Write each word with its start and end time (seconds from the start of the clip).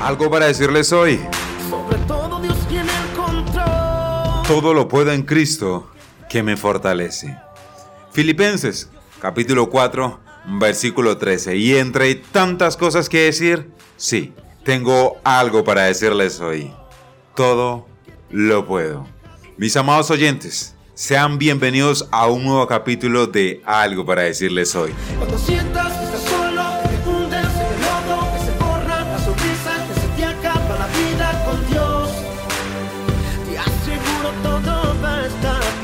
Algo 0.00 0.30
para 0.30 0.46
decirles 0.46 0.92
hoy. 0.92 1.20
Sobre 1.70 1.98
todo 2.06 2.40
Dios 2.40 2.56
tiene 2.68 2.90
el 2.90 3.16
control. 3.16 4.42
Todo 4.46 4.74
lo 4.74 4.88
puedo 4.88 5.12
en 5.12 5.22
Cristo 5.22 5.90
que 6.28 6.42
me 6.42 6.56
fortalece. 6.56 7.36
Filipenses 8.12 8.90
capítulo 9.20 9.70
4 9.70 10.20
versículo 10.46 11.16
13. 11.16 11.56
Y 11.56 11.76
entre 11.76 12.14
tantas 12.14 12.76
cosas 12.76 13.08
que 13.08 13.24
decir, 13.24 13.70
sí, 13.96 14.32
tengo 14.64 15.16
algo 15.24 15.64
para 15.64 15.84
decirles 15.84 16.40
hoy. 16.40 16.72
Todo 17.34 17.86
lo 18.30 18.66
puedo. 18.66 19.06
Mis 19.56 19.76
amados 19.76 20.10
oyentes, 20.10 20.74
sean 20.94 21.38
bienvenidos 21.38 22.06
a 22.10 22.26
un 22.26 22.44
nuevo 22.44 22.66
capítulo 22.66 23.26
de 23.26 23.62
Algo 23.64 24.04
para 24.04 24.22
decirles 24.22 24.74
hoy. 24.74 24.92
Cuando 25.18 25.38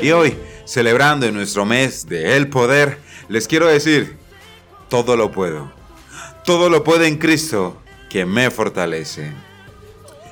Y 0.00 0.12
hoy, 0.12 0.38
celebrando 0.64 1.26
en 1.26 1.34
nuestro 1.34 1.64
mes 1.64 2.06
de 2.06 2.36
El 2.36 2.48
Poder, 2.48 2.98
les 3.28 3.48
quiero 3.48 3.66
decir, 3.66 4.16
todo 4.88 5.16
lo 5.16 5.32
puedo. 5.32 5.72
Todo 6.44 6.70
lo 6.70 6.84
puedo 6.84 7.04
en 7.04 7.18
Cristo 7.18 7.76
que 8.08 8.24
me 8.24 8.50
fortalece. 8.50 9.32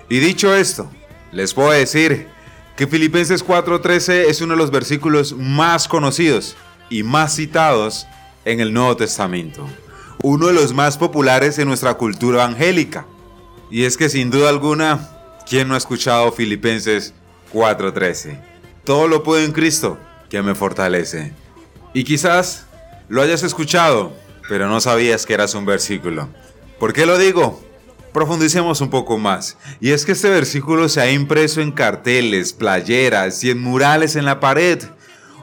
Y 0.09 0.21
dicho 0.21 0.55
esto, 0.55 0.89
les 1.33 1.53
puedo 1.53 1.71
decir 1.71 2.29
que 2.77 2.87
Filipenses 2.87 3.45
4:13 3.45 4.29
es 4.29 4.41
uno 4.41 4.55
de 4.55 4.59
los 4.59 4.71
versículos 4.71 5.35
más 5.37 5.89
conocidos 5.89 6.57
y 6.89 7.03
más 7.03 7.35
citados 7.35 8.07
en 8.45 8.61
el 8.61 8.73
Nuevo 8.73 8.97
Testamento. 8.97 9.67
Uno 10.23 10.47
de 10.47 10.53
los 10.53 10.73
más 10.73 10.97
populares 10.97 11.59
en 11.59 11.67
nuestra 11.67 11.95
cultura 11.95 12.45
evangélica. 12.45 13.05
Y 13.71 13.85
es 13.85 13.97
que 13.97 14.09
sin 14.09 14.31
duda 14.31 14.49
alguna, 14.49 15.11
¿quién 15.49 15.67
no 15.67 15.75
ha 15.75 15.79
escuchado 15.79 16.31
Filipenses 16.31 17.15
4:13? 17.53 18.56
Todo 18.87 19.09
lo 19.09 19.25
puedo 19.25 19.45
en 19.45 19.51
Cristo 19.51 19.99
que 20.31 20.43
me 20.43 20.55
fortalece. 20.55 21.33
Y 21.93 22.05
quizás 22.05 22.67
lo 23.09 23.21
hayas 23.21 23.43
escuchado, 23.43 24.13
pero 24.49 24.69
no 24.69 24.81
sabías 24.81 25.27
que 25.27 25.35
eras 25.35 25.57
un 25.57 25.67
versículo. 25.67 26.29
¿Por 26.79 26.93
qué 26.93 27.05
lo 27.05 27.19
digo? 27.19 27.61
Profundicemos 28.13 28.81
un 28.81 28.89
poco 28.89 29.19
más. 29.19 29.59
Y 29.81 29.91
es 29.91 30.07
que 30.07 30.13
este 30.13 30.31
versículo 30.31 30.89
se 30.89 31.01
ha 31.01 31.11
impreso 31.11 31.61
en 31.61 31.73
carteles, 31.73 32.53
playeras 32.53 33.43
y 33.43 33.51
en 33.51 33.61
murales 33.61 34.15
en 34.15 34.25
la 34.25 34.39
pared. 34.39 34.81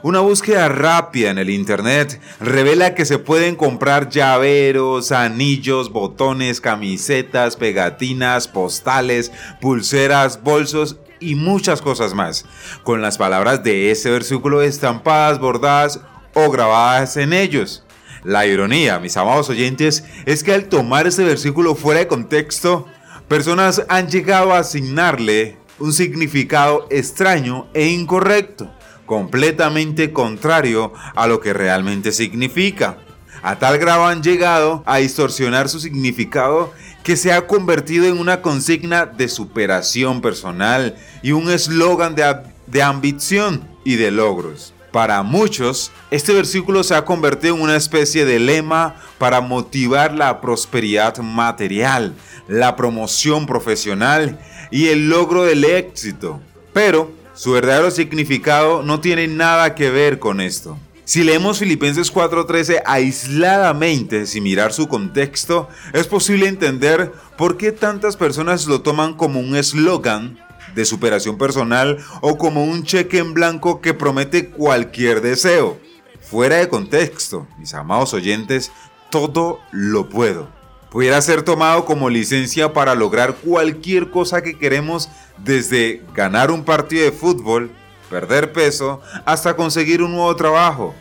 Una 0.04 0.20
búsqueda 0.20 0.68
rápida 0.68 1.30
en 1.30 1.38
el 1.38 1.48
internet 1.48 2.20
revela 2.38 2.94
que 2.94 3.06
se 3.06 3.18
pueden 3.18 3.56
comprar 3.56 4.10
llaveros, 4.10 5.12
anillos, 5.12 5.90
botones, 5.90 6.60
camisetas, 6.60 7.56
pegatinas, 7.56 8.46
postales, 8.46 9.32
pulseras, 9.62 10.42
bolsos 10.42 10.98
y 11.20 11.36
muchas 11.36 11.80
cosas 11.80 12.12
más, 12.12 12.44
con 12.82 13.00
las 13.00 13.16
palabras 13.16 13.64
de 13.64 13.90
ese 13.90 14.10
versículo 14.10 14.60
estampadas, 14.60 15.40
bordadas 15.40 16.00
o 16.34 16.50
grabadas 16.50 17.16
en 17.16 17.32
ellos. 17.32 17.82
La 18.24 18.46
ironía, 18.46 18.98
mis 18.98 19.16
amados 19.16 19.48
oyentes, 19.48 20.04
es 20.26 20.44
que 20.44 20.52
al 20.52 20.66
tomar 20.68 21.06
este 21.06 21.24
versículo 21.24 21.74
fuera 21.74 22.00
de 22.00 22.08
contexto, 22.08 22.86
personas 23.26 23.82
han 23.88 24.10
llegado 24.10 24.52
a 24.52 24.58
asignarle 24.58 25.56
un 25.78 25.94
significado 25.94 26.86
extraño 26.90 27.68
e 27.72 27.86
incorrecto, 27.86 28.70
completamente 29.06 30.12
contrario 30.12 30.92
a 31.14 31.26
lo 31.26 31.40
que 31.40 31.52
realmente 31.52 32.12
significa. 32.12 32.98
A 33.42 33.58
tal 33.58 33.78
grado 33.78 34.06
han 34.06 34.22
llegado 34.22 34.82
a 34.86 34.98
distorsionar 34.98 35.68
su 35.68 35.80
significado 35.80 36.72
que 37.02 37.16
se 37.16 37.32
ha 37.32 37.46
convertido 37.46 38.06
en 38.06 38.18
una 38.18 38.40
consigna 38.40 39.04
de 39.04 39.28
superación 39.28 40.22
personal 40.22 40.96
y 41.22 41.32
un 41.32 41.50
eslogan 41.50 42.14
de, 42.14 42.34
de 42.66 42.82
ambición 42.82 43.68
y 43.84 43.96
de 43.96 44.10
logros. 44.10 44.72
Para 44.90 45.22
muchos, 45.22 45.90
este 46.10 46.32
versículo 46.32 46.84
se 46.84 46.94
ha 46.94 47.04
convertido 47.04 47.56
en 47.56 47.62
una 47.62 47.76
especie 47.76 48.24
de 48.24 48.38
lema 48.38 48.94
para 49.18 49.40
motivar 49.40 50.14
la 50.14 50.40
prosperidad 50.40 51.18
material, 51.18 52.14
la 52.46 52.76
promoción 52.76 53.44
profesional 53.44 54.38
y 54.70 54.86
el 54.86 55.10
logro 55.10 55.42
del 55.42 55.64
éxito. 55.64 56.40
Pero 56.72 57.12
su 57.34 57.52
verdadero 57.52 57.90
significado 57.90 58.82
no 58.82 59.00
tiene 59.00 59.26
nada 59.26 59.74
que 59.74 59.90
ver 59.90 60.18
con 60.18 60.40
esto. 60.40 60.78
Si 61.04 61.22
leemos 61.22 61.58
Filipenses 61.58 62.10
4:13 62.10 62.82
aisladamente, 62.86 64.26
sin 64.26 64.44
mirar 64.44 64.72
su 64.72 64.88
contexto, 64.88 65.68
es 65.92 66.06
posible 66.06 66.48
entender 66.48 67.12
por 67.36 67.58
qué 67.58 67.72
tantas 67.72 68.16
personas 68.16 68.66
lo 68.66 68.80
toman 68.80 69.14
como 69.14 69.40
un 69.40 69.54
eslogan 69.54 70.38
de 70.74 70.84
superación 70.84 71.36
personal 71.36 71.98
o 72.22 72.38
como 72.38 72.64
un 72.64 72.84
cheque 72.84 73.18
en 73.18 73.34
blanco 73.34 73.80
que 73.80 73.94
promete 73.94 74.48
cualquier 74.48 75.20
deseo. 75.20 75.78
Fuera 76.20 76.56
de 76.56 76.68
contexto, 76.68 77.46
mis 77.58 77.74
amados 77.74 78.14
oyentes, 78.14 78.72
todo 79.10 79.60
lo 79.72 80.08
puedo. 80.08 80.48
Pudiera 80.94 81.20
ser 81.22 81.42
tomado 81.42 81.84
como 81.86 82.08
licencia 82.08 82.72
para 82.72 82.94
lograr 82.94 83.34
cualquier 83.34 84.12
cosa 84.12 84.44
que 84.44 84.56
queremos 84.56 85.08
desde 85.38 86.04
ganar 86.14 86.52
un 86.52 86.62
partido 86.62 87.02
de 87.02 87.10
fútbol, 87.10 87.72
perder 88.08 88.52
peso, 88.52 89.00
hasta 89.24 89.56
conseguir 89.56 90.02
un 90.02 90.12
nuevo 90.12 90.36
trabajo. 90.36 90.94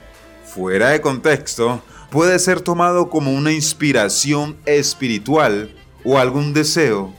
Fuera 0.46 0.90
de 0.90 1.00
contexto, 1.00 1.80
puede 2.10 2.40
ser 2.40 2.60
tomado 2.62 3.12
como 3.12 3.34
una 3.34 3.52
inspiración 3.52 4.58
espiritual 4.66 5.76
o 6.04 6.18
algún 6.18 6.56
deseo 6.56 7.14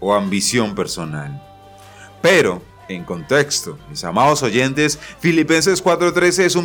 o 0.00 0.12
ambición 0.12 0.74
personal. 0.74 1.40
Pero, 2.22 2.60
en 2.88 3.04
contexto, 3.04 3.78
mis 3.88 4.02
amados 4.02 4.42
oyentes, 4.42 4.98
Filipenses 5.20 5.80
4:13 5.80 6.44
es 6.44 6.56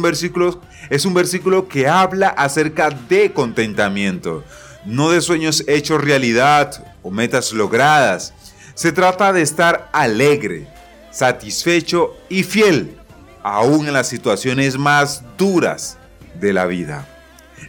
es 0.89 1.05
un 1.05 1.13
versículo 1.13 1.67
que 1.67 1.88
habla 1.88 2.29
acerca 2.29 2.89
de 2.89 3.31
contentamiento, 3.31 4.43
no 4.86 5.12
de 5.12 5.22
sueños 5.22 5.64
hechos 5.68 6.03
realidad 6.03 6.86
o 7.03 7.12
metas 7.12 7.52
logradas. 7.53 8.34
Se 8.74 8.92
trata 8.92 9.34
de 9.34 9.42
estar 9.42 9.90
alegre, 9.92 10.68
satisfecho 11.12 12.16
y 12.30 12.44
fiel, 12.44 12.97
aún 13.44 13.88
en 13.88 13.94
las 13.94 14.08
situaciones 14.08 14.78
más 14.78 15.24
duras 15.38 15.97
de 16.40 16.53
la 16.53 16.66
vida. 16.66 17.08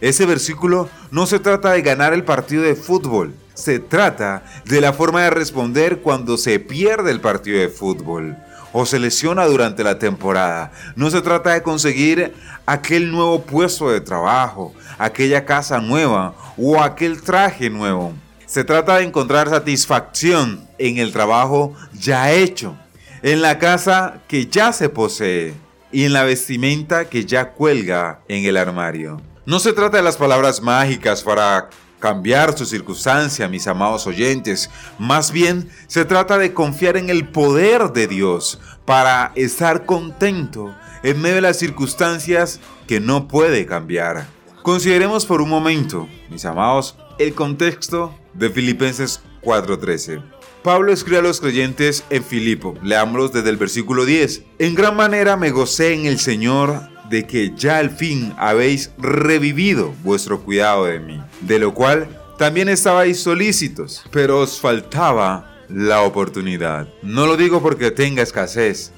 Ese 0.00 0.26
versículo 0.26 0.88
no 1.10 1.26
se 1.26 1.38
trata 1.38 1.72
de 1.72 1.82
ganar 1.82 2.12
el 2.12 2.24
partido 2.24 2.62
de 2.62 2.74
fútbol, 2.74 3.34
se 3.54 3.78
trata 3.78 4.42
de 4.64 4.80
la 4.80 4.92
forma 4.92 5.22
de 5.22 5.30
responder 5.30 6.00
cuando 6.00 6.36
se 6.38 6.58
pierde 6.58 7.10
el 7.10 7.20
partido 7.20 7.60
de 7.60 7.68
fútbol 7.68 8.36
o 8.72 8.86
se 8.86 8.98
lesiona 8.98 9.46
durante 9.46 9.84
la 9.84 9.98
temporada. 9.98 10.72
No 10.96 11.10
se 11.10 11.22
trata 11.22 11.52
de 11.52 11.62
conseguir 11.62 12.34
aquel 12.66 13.10
nuevo 13.10 13.42
puesto 13.42 13.90
de 13.90 14.00
trabajo, 14.00 14.74
aquella 14.98 15.44
casa 15.44 15.80
nueva 15.80 16.34
o 16.56 16.80
aquel 16.80 17.22
traje 17.22 17.70
nuevo. 17.70 18.12
Se 18.46 18.64
trata 18.64 18.96
de 18.96 19.04
encontrar 19.04 19.48
satisfacción 19.48 20.66
en 20.78 20.98
el 20.98 21.12
trabajo 21.12 21.74
ya 21.92 22.32
hecho, 22.32 22.76
en 23.22 23.40
la 23.40 23.58
casa 23.58 24.20
que 24.28 24.46
ya 24.46 24.72
se 24.72 24.88
posee 24.88 25.54
y 25.90 26.04
en 26.04 26.12
la 26.12 26.24
vestimenta 26.24 27.04
que 27.04 27.24
ya 27.24 27.50
cuelga 27.50 28.20
en 28.28 28.44
el 28.44 28.56
armario. 28.56 29.20
No 29.44 29.58
se 29.58 29.72
trata 29.72 29.96
de 29.96 30.02
las 30.02 30.16
palabras 30.16 30.60
mágicas 30.60 31.22
para 31.22 31.68
cambiar 32.02 32.58
su 32.58 32.66
circunstancia, 32.66 33.48
mis 33.48 33.68
amados 33.68 34.08
oyentes. 34.08 34.68
Más 34.98 35.30
bien 35.30 35.70
se 35.86 36.04
trata 36.04 36.36
de 36.36 36.52
confiar 36.52 36.96
en 36.96 37.08
el 37.10 37.28
poder 37.28 37.92
de 37.92 38.08
Dios 38.08 38.60
para 38.84 39.30
estar 39.36 39.86
contento 39.86 40.74
en 41.04 41.22
medio 41.22 41.36
de 41.36 41.42
las 41.42 41.60
circunstancias 41.60 42.58
que 42.88 42.98
no 42.98 43.28
puede 43.28 43.66
cambiar. 43.66 44.26
Consideremos 44.62 45.26
por 45.26 45.40
un 45.40 45.48
momento, 45.48 46.08
mis 46.28 46.44
amados, 46.44 46.96
el 47.20 47.34
contexto 47.34 48.12
de 48.34 48.50
Filipenses 48.50 49.22
4:13. 49.40 50.22
Pablo 50.64 50.92
escribe 50.92 51.18
a 51.18 51.22
los 51.22 51.40
creyentes 51.40 52.02
en 52.10 52.24
Filipo, 52.24 52.74
leámoslos 52.82 53.32
desde 53.32 53.50
el 53.50 53.56
versículo 53.56 54.04
10. 54.04 54.42
En 54.58 54.74
gran 54.74 54.96
manera 54.96 55.36
me 55.36 55.50
gocé 55.50 55.94
en 55.94 56.06
el 56.06 56.18
Señor 56.18 56.91
de 57.12 57.26
que 57.26 57.52
ya 57.54 57.76
al 57.76 57.90
fin 57.90 58.32
habéis 58.38 58.90
revivido 58.96 59.92
vuestro 60.02 60.40
cuidado 60.40 60.86
de 60.86 60.98
mí, 60.98 61.20
de 61.42 61.58
lo 61.58 61.74
cual 61.74 62.08
también 62.38 62.70
estabais 62.70 63.20
solícitos, 63.20 64.02
pero 64.10 64.40
os 64.40 64.58
faltaba 64.58 65.58
la 65.68 66.00
oportunidad. 66.00 66.88
No 67.02 67.26
lo 67.26 67.36
digo 67.36 67.60
porque 67.60 67.90
tenga 67.90 68.22
escasez, 68.22 68.92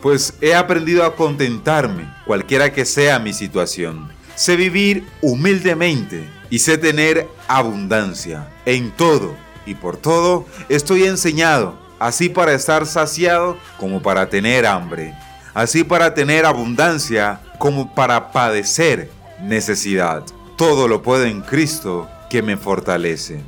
pues 0.00 0.34
he 0.40 0.56
aprendido 0.56 1.04
a 1.04 1.14
contentarme, 1.14 2.12
cualquiera 2.26 2.72
que 2.72 2.84
sea 2.84 3.20
mi 3.20 3.32
situación. 3.32 4.10
Sé 4.34 4.56
vivir 4.56 5.06
humildemente 5.20 6.28
y 6.50 6.58
sé 6.58 6.78
tener 6.78 7.28
abundancia 7.46 8.48
en 8.66 8.90
todo 8.90 9.36
y 9.66 9.76
por 9.76 9.96
todo 9.98 10.46
estoy 10.68 11.04
enseñado, 11.04 11.78
así 12.00 12.28
para 12.28 12.54
estar 12.54 12.86
saciado 12.86 13.56
como 13.78 14.02
para 14.02 14.28
tener 14.28 14.66
hambre, 14.66 15.14
así 15.54 15.84
para 15.84 16.12
tener 16.12 16.44
abundancia 16.44 17.38
como 17.62 17.94
para 17.94 18.32
padecer 18.32 19.08
necesidad. 19.40 20.24
Todo 20.56 20.88
lo 20.88 21.00
puedo 21.00 21.26
en 21.26 21.42
Cristo 21.42 22.08
que 22.28 22.42
me 22.42 22.56
fortalece. 22.56 23.40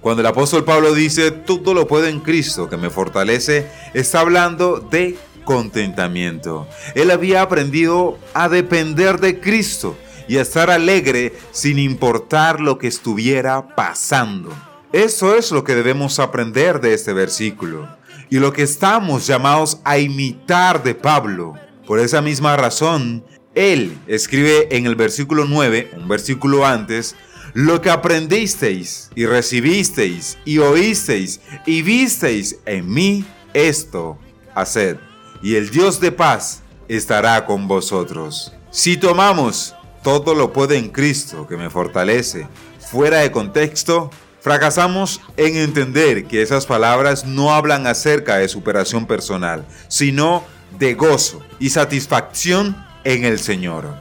Cuando 0.00 0.22
el 0.22 0.26
apóstol 0.26 0.64
Pablo 0.64 0.92
dice, 0.92 1.30
todo 1.30 1.72
lo 1.72 1.86
puedo 1.86 2.08
en 2.08 2.18
Cristo 2.18 2.68
que 2.68 2.76
me 2.76 2.90
fortalece, 2.90 3.68
está 3.94 4.18
hablando 4.18 4.80
de 4.80 5.16
contentamiento. 5.44 6.66
Él 6.96 7.12
había 7.12 7.42
aprendido 7.42 8.18
a 8.34 8.48
depender 8.48 9.20
de 9.20 9.38
Cristo 9.38 9.96
y 10.26 10.38
a 10.38 10.42
estar 10.42 10.68
alegre 10.68 11.32
sin 11.52 11.78
importar 11.78 12.58
lo 12.58 12.76
que 12.76 12.88
estuviera 12.88 13.76
pasando. 13.76 14.52
Eso 14.90 15.36
es 15.36 15.52
lo 15.52 15.62
que 15.62 15.76
debemos 15.76 16.18
aprender 16.18 16.80
de 16.80 16.92
este 16.92 17.12
versículo 17.12 17.88
y 18.30 18.40
lo 18.40 18.52
que 18.52 18.62
estamos 18.62 19.28
llamados 19.28 19.78
a 19.84 19.98
imitar 19.98 20.82
de 20.82 20.96
Pablo. 20.96 21.54
Por 21.86 22.00
esa 22.00 22.22
misma 22.22 22.56
razón, 22.56 23.22
él 23.54 23.98
escribe 24.06 24.76
en 24.76 24.86
el 24.86 24.96
versículo 24.96 25.44
9, 25.44 25.92
un 25.96 26.08
versículo 26.08 26.66
antes, 26.66 27.16
lo 27.52 27.80
que 27.80 27.90
aprendisteis 27.90 29.10
y 29.14 29.26
recibisteis 29.26 30.38
y 30.44 30.58
oísteis 30.58 31.40
y 31.66 31.82
visteis 31.82 32.56
en 32.66 32.92
mí, 32.92 33.24
esto 33.52 34.18
haced, 34.54 34.96
y 35.42 35.54
el 35.54 35.70
Dios 35.70 36.00
de 36.00 36.10
paz 36.10 36.62
estará 36.88 37.46
con 37.46 37.68
vosotros. 37.68 38.52
Si 38.70 38.96
tomamos 38.96 39.74
todo 40.02 40.34
lo 40.34 40.52
puede 40.52 40.76
en 40.76 40.88
Cristo 40.90 41.46
que 41.46 41.56
me 41.56 41.70
fortalece 41.70 42.46
fuera 42.78 43.20
de 43.20 43.30
contexto, 43.30 44.10
fracasamos 44.40 45.20
en 45.36 45.56
entender 45.56 46.26
que 46.26 46.42
esas 46.42 46.66
palabras 46.66 47.24
no 47.24 47.54
hablan 47.54 47.86
acerca 47.86 48.36
de 48.36 48.48
superación 48.48 49.06
personal, 49.06 49.64
sino 49.88 50.44
de 50.78 50.94
gozo 50.94 51.40
y 51.58 51.70
satisfacción 51.70 52.83
en 53.04 53.24
el 53.24 53.38
Señor. 53.38 53.94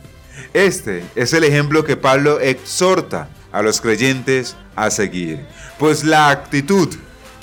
Este 0.54 1.04
es 1.16 1.34
el 1.34 1.44
ejemplo 1.44 1.84
que 1.84 1.98
Pablo 1.98 2.40
exhorta 2.40 3.30
a 3.52 3.62
los 3.62 3.82
creyentes 3.82 4.56
a 4.76 4.90
seguir, 4.90 5.46
pues 5.78 6.04
la 6.04 6.30
actitud 6.30 6.90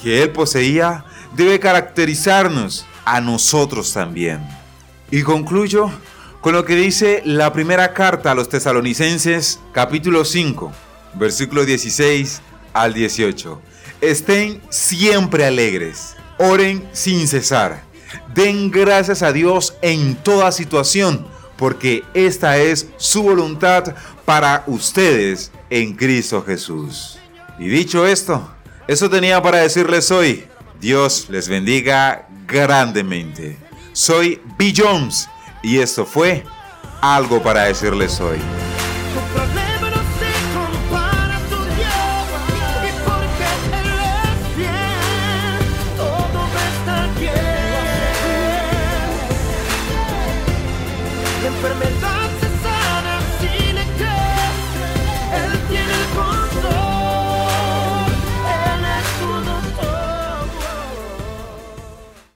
que 0.03 0.23
él 0.23 0.31
poseía 0.31 1.05
debe 1.37 1.61
caracterizarnos 1.61 2.87
a 3.05 3.21
nosotros 3.21 3.93
también. 3.93 4.41
Y 5.11 5.23
concluyo 5.23 5.91
con 6.41 6.55
lo 6.55 6.65
que 6.65 6.77
dice 6.77 7.23
la 7.25 7.53
primera 7.53 7.93
carta 7.93 8.31
a 8.31 8.35
los 8.35 8.49
tesalonicenses 8.49 9.61
capítulo 9.73 10.25
5, 10.25 10.73
versículo 11.15 11.65
16 11.65 12.41
al 12.73 12.95
18. 12.95 13.61
Estén 14.01 14.63
siempre 14.71 15.45
alegres, 15.45 16.17
oren 16.39 16.89
sin 16.93 17.29
cesar, 17.29 17.83
den 18.35 18.71
gracias 18.71 19.23
a 19.23 19.33
Dios 19.33 19.75
en 19.83 20.17
toda 20.17 20.53
situación, 20.53 21.27
porque 21.61 22.03
esta 22.15 22.57
es 22.57 22.89
su 22.97 23.23
voluntad 23.23 23.95
para 24.25 24.65
ustedes 24.67 25.53
en 25.69 25.95
Cristo 25.95 26.43
Jesús. 26.43 27.19
Y 27.59 27.69
dicho 27.69 28.07
esto, 28.07 28.51
eso 28.89 29.11
tenía 29.11 29.43
para 29.43 29.59
decirles 29.59 30.11
hoy. 30.11 30.47
Dios 30.81 31.27
les 31.29 31.51
bendiga 31.51 32.27
grandemente. 32.47 33.59
Soy 33.93 34.41
B. 34.59 34.73
Jones 34.75 35.29
y 35.63 35.79
esto 35.81 36.07
fue 36.07 36.45
algo 37.03 37.43
para 37.43 37.65
decirles 37.65 38.19
hoy. 38.23 38.41
enfermedad. 51.61 52.20